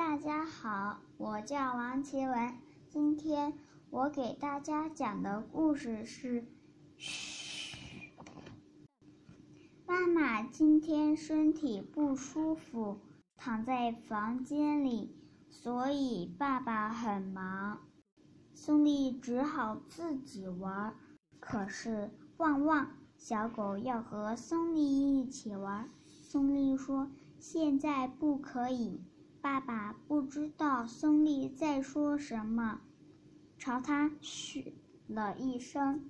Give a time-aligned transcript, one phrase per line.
[0.00, 2.54] 大家好，我叫王奇文。
[2.88, 3.52] 今天
[3.90, 6.46] 我给大家讲的故事是：
[6.96, 7.76] 嘘，
[9.86, 12.98] 妈妈今天身体不舒服，
[13.36, 15.14] 躺在房间里，
[15.50, 17.82] 所以爸爸很忙。
[18.54, 20.94] 松利只好自己玩。
[21.40, 25.90] 可是旺旺小狗要和松利一起玩，
[26.22, 29.04] 松利说：“现在不可以。”
[29.42, 32.82] 爸爸不知道松利在说什么，
[33.58, 34.74] 朝他嘘
[35.06, 36.08] 了一声。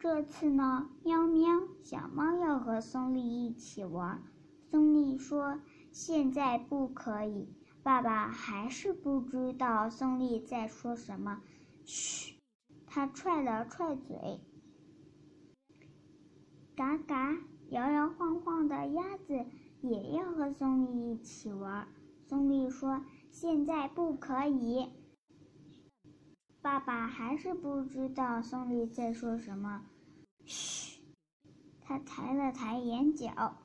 [0.00, 4.22] 这次呢，喵喵小猫要和松利一起玩。
[4.70, 5.60] 松利说
[5.92, 7.48] ：“现在不可以。”
[7.84, 11.42] 爸爸还是不知道松利在说什么，
[11.84, 12.34] 嘘，
[12.86, 14.40] 他踹了踹嘴。
[16.74, 17.36] 嘎嘎，
[17.70, 19.46] 摇摇晃晃的鸭子
[19.80, 21.86] 也要和松利一起玩。
[22.32, 24.88] 松利说：“现在不可以。”
[26.62, 29.82] 爸爸还是不知道松利在说什么。
[30.46, 30.98] 嘘，
[31.82, 33.58] 他抬了抬眼角。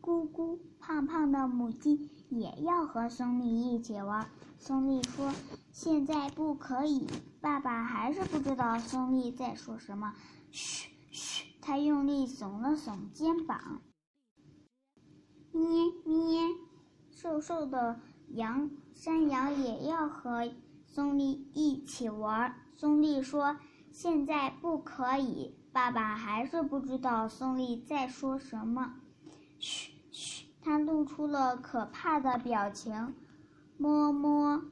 [0.00, 4.30] 咕咕，胖胖的母鸡也要和松利一起玩。
[4.60, 5.32] 松利说
[5.74, 7.08] ：“现在不可以。”
[7.42, 10.14] 爸爸还是不知道松利在说什么。
[10.52, 13.82] 嘘嘘，他用力耸了耸肩膀。
[17.24, 17.98] 瘦瘦的
[18.34, 20.52] 羊山羊也要和
[20.84, 22.54] 松利一起玩。
[22.76, 23.56] 松利说
[23.90, 28.96] ：“现在不可以。”爸爸还是不知道松利在说什么。
[29.58, 33.14] 嘘嘘，他露出了可怕的表情。
[33.78, 34.62] 摸摸，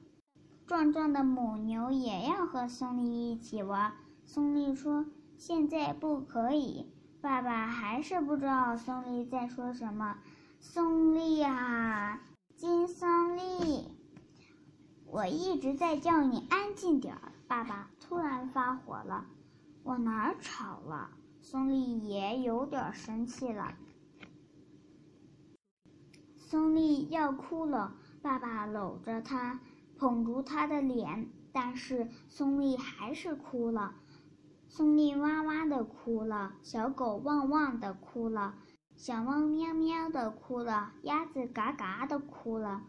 [0.67, 3.95] 壮壮的母牛也要和松利一起玩。
[4.27, 5.07] 松利说
[5.39, 6.93] ：“现在不可以。”
[7.23, 10.19] 爸爸还是不知道松利在说什么。
[10.61, 12.21] 松利啊，
[12.57, 13.89] 金松利，
[15.07, 17.33] 我一直在叫你安静点儿。
[17.49, 19.27] 爸爸突然发火了，
[19.83, 21.11] 我哪儿吵了？
[21.41, 23.75] 松利也有点生气了。
[26.37, 29.61] 松利要哭了，爸爸搂着他，
[29.99, 33.97] 捧住他的脸，但是松利还是哭了。
[34.69, 38.55] 松利哇哇的哭了，小狗汪汪的哭了。
[38.97, 42.83] 小猫喵喵的哭了，鸭子嘎嘎的哭了，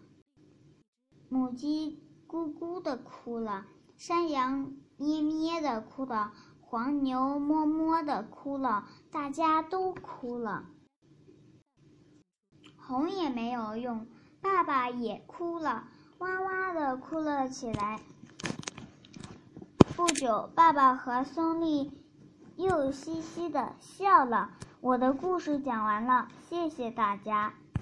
[1.27, 3.65] 母鸡咕咕的哭了，
[3.97, 6.31] 山羊咩咩的哭了，
[6.61, 10.65] 黄牛么么的哭了，大家都哭了。
[12.77, 14.05] 哄也没有用，
[14.39, 15.87] 爸爸也哭了，
[16.19, 17.99] 哇哇的哭了起来。
[19.95, 21.91] 不久，爸爸和松利
[22.57, 24.51] 又嘻嘻的笑了。
[24.83, 27.53] 我的故事讲完了，谢谢大家。